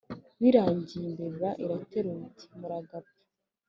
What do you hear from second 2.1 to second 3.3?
iti muragapfa